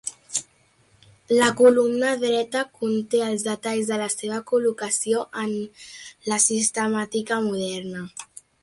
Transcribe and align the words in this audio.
La 1.39 1.49
columna 1.59 2.13
dreta 2.23 2.63
conté 2.79 3.21
els 3.27 3.45
detalls 3.49 3.93
de 3.93 4.01
la 4.05 4.09
seva 4.15 4.41
col·locació 4.53 5.23
en 5.45 5.55
la 6.33 6.43
sistemàtica 6.49 7.41
moderna. 7.51 8.05